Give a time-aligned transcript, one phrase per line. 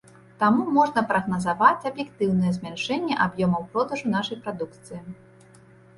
[0.43, 4.99] Таму можна прагназаваць аб'ектыўнае змяншэнне аб'ёмаў продажу нашай прадукцыі.